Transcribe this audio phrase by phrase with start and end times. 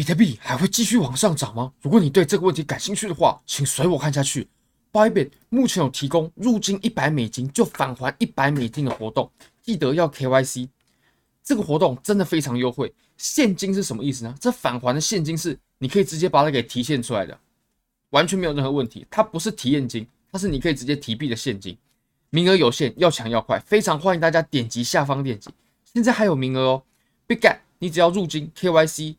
[0.00, 1.70] 比特币还会继续往上涨吗？
[1.82, 4.48] 如果你对这个问题感兴趣的话，请随我看下去。
[4.90, 10.70] Bybit 目前有提供入金一百美金就返还一百美金的活动，记得要 KYC。
[11.44, 12.90] 这个活动真的非常优惠。
[13.18, 14.34] 现金是什么意思呢？
[14.40, 17.38] 这返还的现金是你可以直接把它给提现出来的，
[18.08, 19.06] 完全没有任何问题。
[19.10, 21.76] 它不是提现金，它是你可以直接提币的现金。
[22.30, 25.50] 名额有限，要抢要快，非常欢迎大家点击下方链接。
[25.92, 26.82] 现在还有名额哦
[27.28, 29.16] ！Bigget，你只要入金 KYC。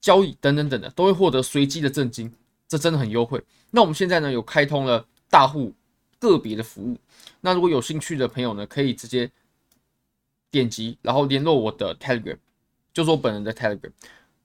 [0.00, 2.32] 交易等等等的都会获得随机的赠金，
[2.66, 3.42] 这真的很优惠。
[3.70, 5.72] 那我们现在呢有开通了大户
[6.18, 6.96] 个别的服务，
[7.40, 9.30] 那如果有兴趣的朋友呢，可以直接
[10.50, 12.36] 点击然后联络我的 Telegram，
[12.92, 13.90] 就是我本人的 Telegram。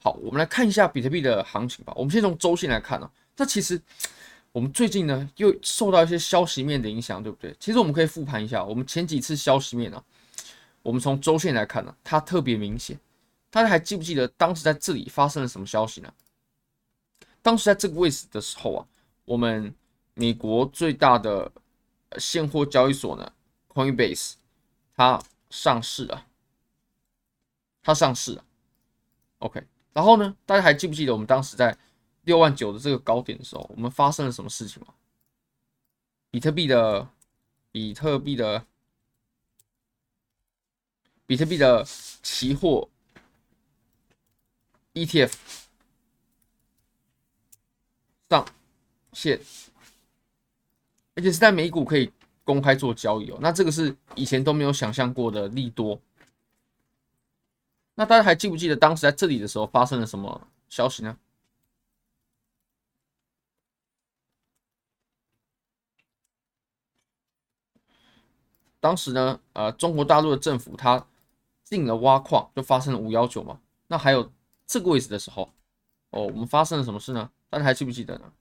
[0.02, 1.92] 好，我们来看一下比特币的行情吧。
[1.96, 3.82] 我们先从周线来看、啊，那其实
[4.52, 7.56] 我们最近呢又受到一些消息面的影响，对不对？
[7.60, 10.04] 其实我们可以复盘一下，我们前几次消息面、啊，
[10.84, 13.00] 我们从周线来看呢、它特别明显。
[13.56, 16.14] 大家还记不记得当时在这里发生了什么消息呢？
[17.42, 18.86] 当时在这个位置的时候啊，
[19.24, 19.74] 我们
[20.14, 21.50] 美国最大的
[22.18, 23.32] 现货交易所呢
[23.70, 24.34] ，Coinbase，
[24.94, 26.28] 它上市了，
[27.82, 28.44] 它上市了。
[29.38, 31.78] OK，然后呢，大家还记不记得我们当时在
[32.24, 34.94] 六万九的这个高点的时候，我们发生了什么事情吗？
[36.30, 37.08] 比特币的，
[37.72, 38.66] 比特币的，
[41.26, 41.86] 比特币的
[42.22, 42.90] 期货。
[44.96, 45.34] ETF
[48.30, 48.48] 上
[49.12, 49.38] 线，
[51.16, 52.10] 而且是在美股可以
[52.46, 53.38] 公开做交易哦。
[53.42, 56.00] 那这个是以前都没有想象过的利多。
[57.96, 61.18] 那大家还记不记得当时在这里的时候发生了什么消息呢？
[68.80, 71.06] 当时呢，呃，中国大陆的政府它
[71.66, 73.60] 进了挖矿，就发生了五幺九嘛。
[73.88, 74.32] 那还有。
[74.68, 75.52] 这个位置的时候，
[76.12, 77.30] 哦，我们发生了什么事呢？
[77.50, 78.32] 大家还记不记得呢？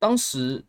[0.00, 0.64] 当时，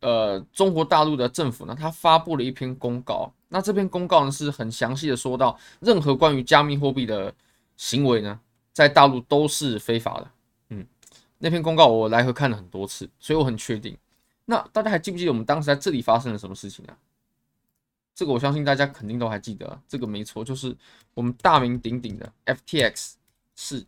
[0.00, 3.32] 呃，中国大陆的政府呢，他发布了一篇公告。
[3.48, 7.34] 那这篇公告呢，是很详细的说到，任何关于加密货币的
[7.78, 8.38] 行为呢，
[8.74, 10.30] 在大陆都是非法的。
[10.68, 10.86] 嗯，
[11.38, 13.96] 那篇公告我来回看了很多次，所以我很确定。
[14.44, 16.94] 那大家还记不记得我们当时在这里发生了什么事情呢？
[18.18, 20.76] 这个我相信大家肯定都还记得，这个没错，就是
[21.14, 23.12] 我们大名鼎鼎的 FTX
[23.54, 23.86] 事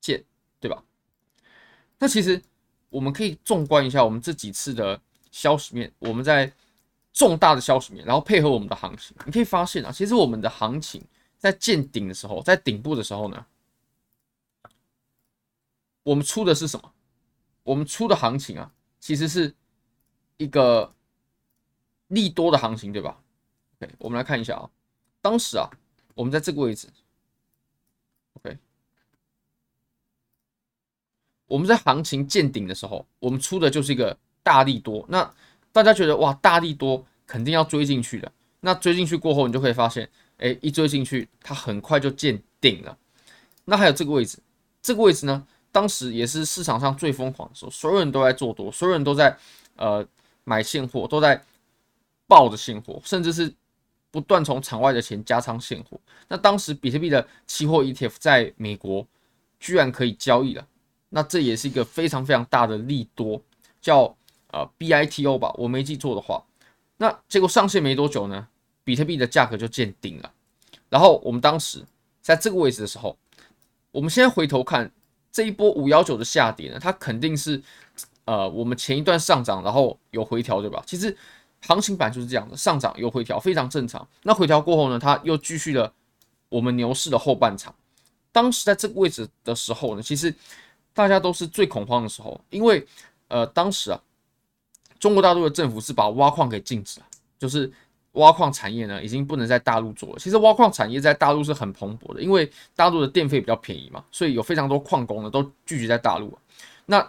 [0.00, 0.22] 件，
[0.60, 0.84] 对吧？
[1.98, 2.40] 那其实
[2.90, 5.00] 我们可以纵观一下我们这几次的
[5.32, 6.52] 消息面，我们在
[7.12, 11.04] 重大的消息面，然后配合我们的行情，你可以发现啊，其实我们的行情
[11.38, 13.44] 在见顶的时候，在顶部的时候呢，
[16.04, 16.92] 我们出的是什么？
[17.64, 19.52] 我们出的行情啊，其实是
[20.36, 20.94] 一个。
[22.12, 23.18] 利多的行情，对吧
[23.80, 24.68] ？OK，我们来看一下啊。
[25.22, 25.66] 当时啊，
[26.14, 26.86] 我们在这个位置
[28.34, 28.58] ，OK，
[31.46, 35.06] 我们在行情见顶的时候，我们出的就是一个大利多。
[35.08, 35.34] 那
[35.72, 38.30] 大家觉得哇，大利多肯定要追进去的。
[38.60, 40.06] 那追进去过后，你就可以发现，
[40.36, 42.98] 哎，一追进去，它很快就见顶了。
[43.64, 44.38] 那还有这个位置，
[44.82, 49.34] 这个位置呢，当时也是市场上最疯狂的时候，所有人都在做多，所有人都在
[49.76, 50.06] 呃
[50.44, 51.42] 买现货，都在。
[52.32, 53.52] 抱着现货，甚至是
[54.10, 56.00] 不断从场外的钱加仓现货。
[56.28, 59.06] 那当时比特币的期货 ETF 在美国
[59.60, 60.66] 居然可以交易了，
[61.10, 63.38] 那这也是一个非常非常大的利多，
[63.82, 64.16] 叫
[64.50, 66.42] 呃 BITO 吧，我没记错的话。
[66.96, 68.48] 那结果上线没多久呢，
[68.82, 70.32] 比特币的价格就见顶了。
[70.88, 71.84] 然后我们当时
[72.22, 73.14] 在这个位置的时候，
[73.90, 74.90] 我们现在回头看
[75.30, 77.62] 这一波五幺九的下跌呢，它肯定是
[78.24, 80.82] 呃我们前一段上涨，然后有回调，对吧？
[80.86, 81.14] 其实。
[81.62, 84.06] 行情板就是这样的，上涨又回调，非常正常。
[84.22, 85.92] 那回调过后呢，它又继续了
[86.48, 87.74] 我们牛市的后半场。
[88.32, 90.34] 当时在这个位置的时候呢，其实
[90.92, 92.86] 大家都是最恐慌的时候，因为
[93.28, 94.00] 呃，当时啊，
[94.98, 97.06] 中国大陆的政府是把挖矿给禁止了，
[97.38, 97.70] 就是
[98.12, 100.18] 挖矿产业呢已经不能在大陆做了。
[100.18, 106.36] 其实挖矿产业在大陆是很蓬勃的，因为大陆的电费比较便宜嘛，所以有非常多矿工呢都聚集在大陆。
[106.86, 107.06] 那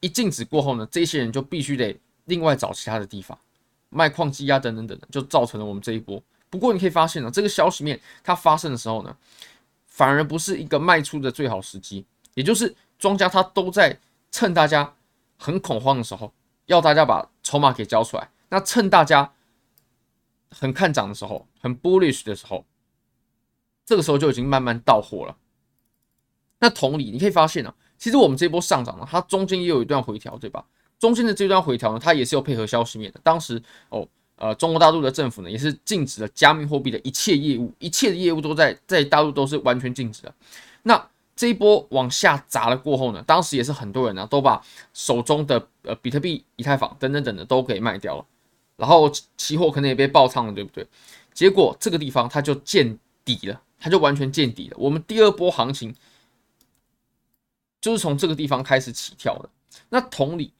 [0.00, 3.38] 一禁止过后呢，这些人就必须得另外找其他的地方。
[3.92, 6.20] 卖矿机啊，等等等等，就造成了我们这一波。
[6.48, 9.16] 不过你可以发现呢，这个消息面它发生的时候呢，
[9.86, 12.04] 反而不是一个卖出的最好时机，
[12.34, 14.00] 也就是庄家他都在
[14.30, 14.94] 趁大家
[15.38, 16.32] 很恐慌的时候，
[16.66, 18.30] 要大家把筹码给交出来。
[18.48, 19.32] 那趁大家
[20.50, 22.66] 很看涨的时候，很 bullish 的时候，
[23.84, 25.36] 这个时候就已经慢慢到货了。
[26.58, 30.64] 那同理，你可以发现呢，其实我们这波上涨呢，它中间也有一段回调，对吧？
[31.02, 33.18] 中间的这段回调呢，它也是有配合消息面的。
[33.24, 34.06] 当时哦，
[34.36, 40.32] 呃，中国大陆的政府呢，也是禁止了加密货币的一切业务，一切的业务都在在大陆都是完全禁止的。
[40.84, 44.64] 那这一波往下砸了过后呢，当时也是很多人呢、都把
[44.94, 48.24] 手中的呃比特币、以太坊等等等的都给卖掉了，
[48.76, 50.86] 然后期货可能也被爆仓了，对不对？
[51.34, 54.76] 结果这个地方它就见底了，它就完全见底了。
[54.78, 55.92] 我们第二波行情
[57.80, 59.48] 就是从这个地方开始起跳的。
[59.88, 60.52] 那同理，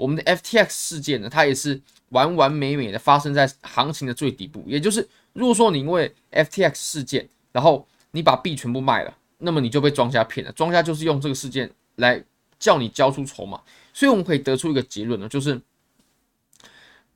[0.00, 1.80] 我们的 FTX 事件呢，它也是。
[2.10, 10.50] 完完美美的发生在行情的最底部，也就是如果说你因为 FTX 事件，然后你把币全部卖了，那么你就被庄家骗了。
[10.50, 12.20] 庄家就是用这个事件来
[12.58, 13.60] 叫你交出筹码，
[13.94, 15.60] 所以我们可以得出一个结论呢，就是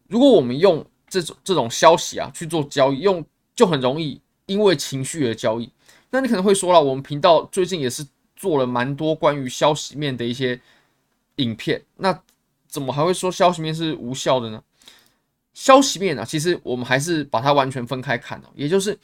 [0.07, 3.27] 如果我们用这种这种消息啊去做交易，用
[3.57, 5.69] 就很容易因为情绪而交易。
[6.11, 8.07] 那你可能会说了，我们频道最近也是
[8.37, 10.61] 做了蛮多关于消息面的一些
[11.39, 12.23] 影片，那
[12.75, 14.61] 怎么还会说消息面是无效的呢？
[15.53, 18.99] 消息面啊，其实我们还是把它完全分开看哦，也就是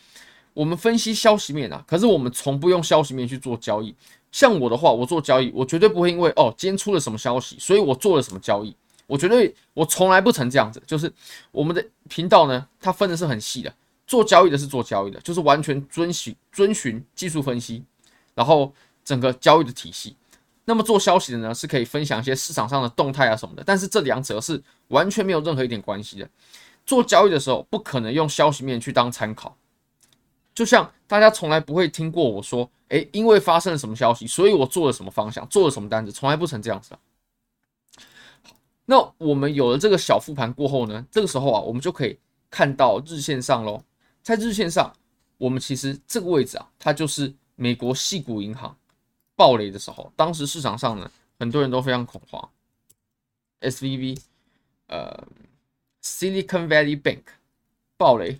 [0.53, 3.95] 我们分析消息面啊，可是我们从不用消息面去做交易。
[4.33, 8.75] 像我的话，我做交易，我绝对不会因为哦今天出了什么消息，所以我做了什么交易。
[9.07, 10.83] 我绝对我从来不曾这样子。
[10.85, 11.13] 就是
[11.53, 13.73] 我们的频道呢，它分的是很细的，
[14.05, 17.85] 做交易的是做交易的，就是完全遵循遵循技术分析，
[18.35, 18.75] 然后
[19.05, 20.17] 整个交易的体系。
[20.71, 26.31] 那么做消息的呢，是可以分享一些市场上的动态啊什么的，但是这两者是完全没有任何一点关系的。
[26.87, 29.57] 做交易的时候，不可能用消息面去当参考。
[30.55, 36.97] 就像大家从来不会听过我说，诶，因为发生了什么消息，所以我做了什么方向，做了什么单子，从来不曾这样子。
[38.85, 42.17] 那我们有了这个小复盘过后呢，这个时候啊，我们就可以
[42.49, 43.83] 看到日线上喽，
[44.23, 44.93] 在日线上，
[45.37, 48.77] 我们其实这个位置啊，它就是美国矽谷银行。
[49.41, 52.51] 暴雷的时候，当时市场上呢，很多人都非常恐慌。
[53.63, 54.21] SVB，
[54.89, 55.27] 呃
[56.03, 57.23] ，Silicon Valley Bank
[57.97, 58.39] 暴雷。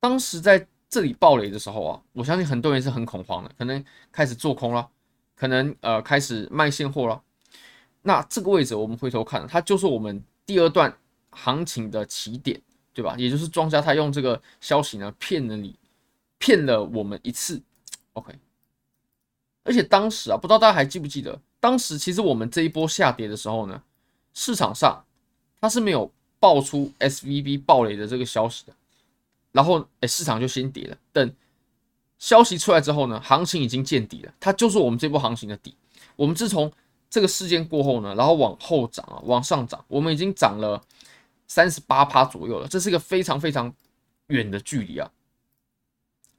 [0.00, 4.88] 当时在这里暴雷的时候啊，我相信很多人是很恐慌的，可能开始做空了，
[5.34, 7.22] 可能呃开始卖现货了。
[8.00, 10.96] 那这个位置我们回头看，它就是我们第二段
[11.32, 12.58] 行情的起点，
[12.94, 13.14] 对吧？
[13.18, 15.78] 也就是庄家他用这个消息呢骗了你，
[16.38, 17.60] 骗了我们一次。
[18.14, 18.32] OK。
[19.64, 23.82] 而且当时啊，不知道大家还记不记得，当时其实我们这一波下跌的时候呢，
[24.34, 25.04] 市场上
[25.60, 26.10] 它是没有
[26.40, 28.72] 爆出 SVB 暴雷的这个消息的，
[29.52, 30.96] 然后哎，市场就先跌了。
[31.12, 31.32] 等
[32.18, 35.74] 消息出来之后呢，行情已经见底了，它就是我们这波行情的底。
[36.16, 36.70] 我们自从
[37.08, 40.82] 这个事件过后呢，然后往后涨啊，往上涨，我们已经涨了
[41.46, 43.72] 三十八趴左右了，这是一个非常非常
[44.26, 45.10] 远的距离啊。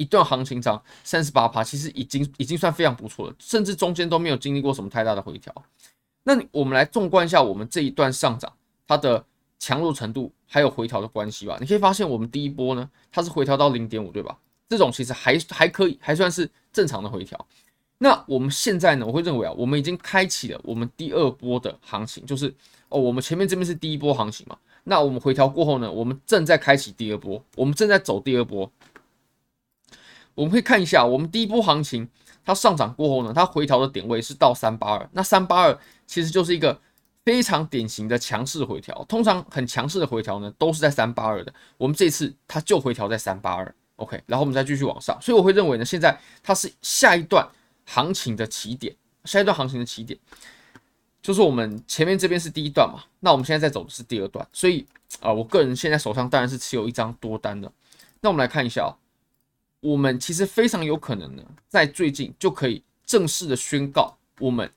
[0.03, 5.53] 一段行情涨三十八趴，其实已经已经算非常不错了，甚至中间都没有经历过什么太大的回调。
[6.23, 8.51] 那我们来纵观一下我们这一段上涨
[8.85, 9.25] 它的
[9.59, 11.57] 强弱程度，还有回调的关系吧。
[11.61, 14.37] 你可以发现，我们第一波呢，它是回调到零点五，对吧？
[14.67, 17.47] 这种其实还还可以，还算是正常的回调。
[17.99, 22.53] 那我们现在呢，我会认为啊，我们已经开启了我们第二波的行情，就是
[22.89, 28.69] 哦，我们前面这边是第一波行情嘛，那我们回调过后呢，我们正在开启第二波，我们正在走第二波。
[30.35, 32.07] 我们可以看一下，我们第一波行情
[32.43, 36.79] 它上涨过后呢，它回调的点位是到三八二，那三八二其实就是一个
[37.23, 39.05] 非常典型的强势回调。
[39.07, 41.53] 通常很强势的回调呢，都是在三八二的。
[41.77, 45.17] 我们这次它就回调在三八二，OK，然后我们再继续往上。
[45.21, 47.47] 所以我会认为呢，现在它是下一段
[47.85, 50.19] 行情的起点，下一段行情的起点
[51.21, 54.45] 就是我们前面这边是第一段嘛，那我们现在在走的是第二段。
[54.51, 54.85] 所以
[55.21, 57.71] 啊、我个人现在手上当然是持有一张多单的。
[58.19, 58.91] 那我们来看一下哦。
[59.83, 64.71] 我们其实非常有可能呢，在最近就可以正式的宣告，我们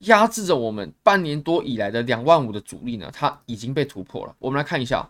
[0.00, 4.34] 压制着我们半年多以来的两万五的阻力呢，它已经被突破了。
[4.40, 5.08] 我们来看一下，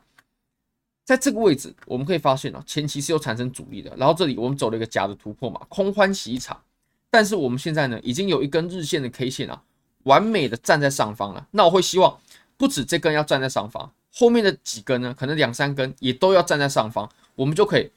[1.06, 6.60] 在这个位置，我们可以发现啊，前期是有产生阻力的，然后这里我们走了一个假的突破嘛，空欢喜一场。
[7.10, 9.62] 但是我们现在呢，已经有一根日线的 K 线啊，
[10.02, 11.48] 完美的站在上方了。
[11.52, 12.20] 那我会希望，
[12.58, 17.90] 不止这根要站在上方，后面的几根呢，可能两三根也都要站在上方，我们就可以。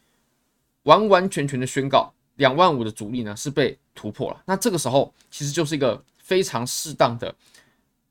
[0.87, 4.41] 完完全全的宣告，两万五的阻力呢是被突破了。
[4.45, 7.33] 那这个时候其实就是一个非常适当的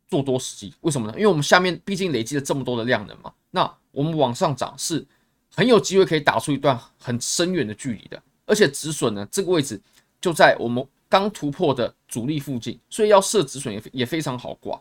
[0.09, 0.75] 做多时机。
[0.83, 1.15] 为什么呢？
[1.15, 3.33] 因为我们下面毕竟累积了这么多的量能嘛。
[3.51, 5.05] 那我们往上涨是
[5.55, 8.23] 很有机会可以打出一段很深远的距离的。
[8.45, 9.81] 而且止损呢，这个位置
[10.21, 14.79] 就在我们刚突破的阻力附近，所以要设止损也也非常好挂。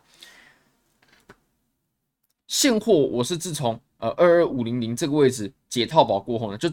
[2.48, 6.70] 现货我是自从呃二二五零零这个位置解套保过后呢，就。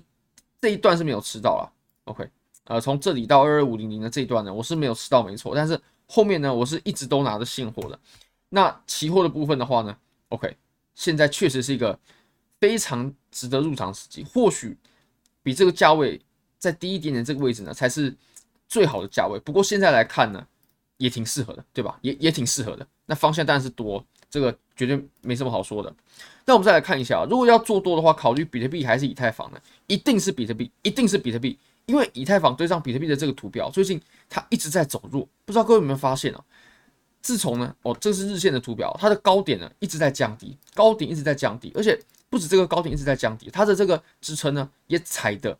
[0.63, 1.73] 这一段是没有吃到了
[2.05, 2.25] ，OK，
[2.67, 5.57] 呃，从这里到二二五零零的这一段呢，我是没有吃到，没错。
[5.57, 7.99] 但是后面呢，我是一直都拿着现货的。
[8.49, 9.97] 那期货的部分的话呢
[10.29, 10.57] ，OK，
[10.95, 11.99] 现在确实是一个
[12.61, 14.79] 非常值得入场时机，或许
[15.43, 16.21] 比这个价位
[16.59, 18.15] 再低一点点，这个位置呢才是
[18.69, 19.41] 最好的价位。
[19.41, 20.47] 不过现在来看呢，
[20.97, 21.99] 也挺适合的，对吧？
[22.03, 22.87] 也也挺适合的。
[23.07, 25.95] 那方向当然是多，这个绝对没什么好说的。
[26.47, 29.61] 那我们再来看一下，如果要做多的话，考虑比特币还是以太坊呢？
[29.87, 36.43] 一定是比特币，一定是比特币，因为以太坊对上比特币的这个图表，最近它一直在走弱，不知道各位有没有发现啊？
[37.21, 41.97] 自从呢，哦，这是日线的图表，它的高点呢一直在降低，高点一直在降低，而且
[42.31, 45.57] 不止这个高点一直在降低，它的这个支撑呢也踩的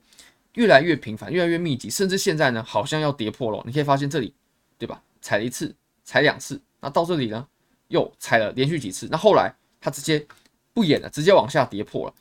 [0.55, 3.63] 越来越频繁，越来越密集，甚至现在呢好像要跌破了。
[3.67, 4.35] 你可以发现这里，
[4.79, 5.03] 对吧？
[5.21, 7.47] 踩了一次，踩两次，那到这里呢
[7.93, 10.27] 又踩了连续几次，那后来它直接
[10.75, 12.15] 不演了，直接往下跌破了。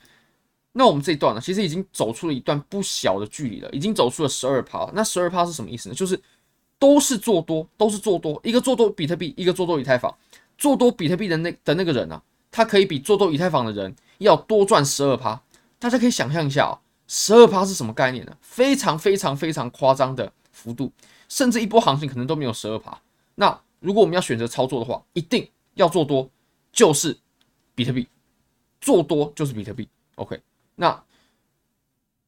[0.70, 4.88] 那我们这一段呢，其实已经走出了一段不小的距离了，已经走出了十二趴。
[4.94, 5.94] 那十二趴是什么意思呢？
[5.94, 6.20] 就是。
[6.78, 8.40] 都是做多，都是做多。
[8.42, 10.12] 一个做多比特币，一个做多以太坊。
[10.58, 15.40] 做多比特币的那的那个人啊，他可以比做多以太坊的人要多赚十二趴。
[15.78, 16.74] 大家可以想象一下啊，
[17.06, 18.36] 十二趴是什么概念呢？
[18.40, 20.92] 非常非常非常夸张的幅度，
[21.28, 23.00] 甚至一波行情可能都没有十二趴。
[23.36, 26.30] 那如果我们要选择操作的话，一定要做多，
[26.72, 27.16] 就是
[27.74, 28.08] 比特币，
[28.80, 29.88] 做多就是比特币。
[30.16, 30.40] OK，
[30.76, 31.04] 那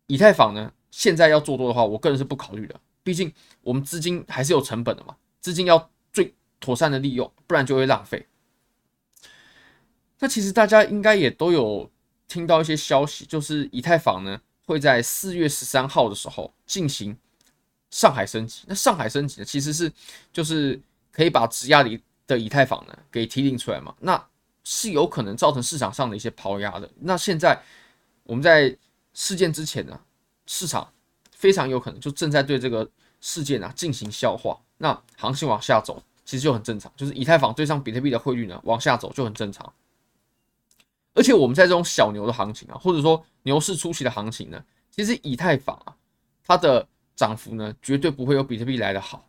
[0.06, 0.72] 以太坊呢？
[0.90, 2.80] 现在要做多的话，我个人是不考虑的。
[3.02, 3.32] 毕竟
[3.62, 8.26] 我们资金还是有成本的嘛，资金要最妥善的利用，不然就会浪费。
[10.20, 11.90] 那其实大家应该也都有
[12.28, 17.16] 听到一些消息，就是以太坊呢会在四月十三号的时候进行
[17.90, 18.62] 上海升级。
[18.66, 19.92] 那上海升级呢，其实是
[20.32, 24.26] 就是可以把质押里的以太坊呢给提领出来嘛，那
[24.64, 26.90] 是有可能造成市场上的一些抛压的。
[27.00, 27.62] 那现在
[28.24, 28.76] 我们在
[29.12, 30.00] 事件之前呢，
[30.46, 30.90] 市场。
[31.36, 32.88] 非常有可能就正在对这个
[33.20, 39.70] 事件啊进行消化，那行情往下走其实就很正常，就是以太坊对上比特币的汇率呢往下走就很正常。
[41.12, 45.94] 而且我们在这种小牛的行情啊，或者说牛市初期的行情呢，其实以太坊啊
[46.46, 49.28] 它的涨幅呢绝对不会有比特币来的好。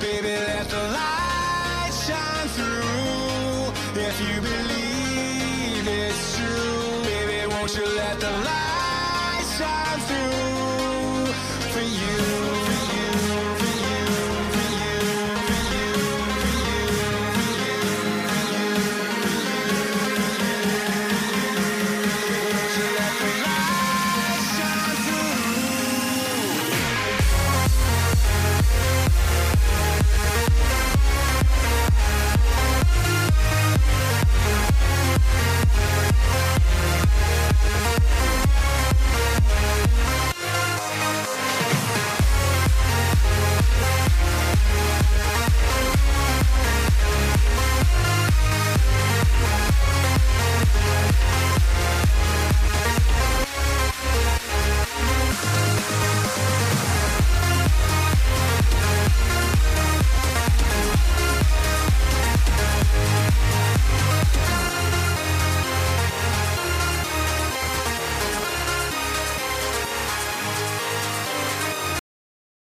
[0.00, 4.00] baby, let the light shine through.
[4.00, 4.67] If you believe